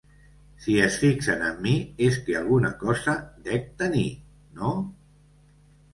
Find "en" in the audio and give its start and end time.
1.49-1.59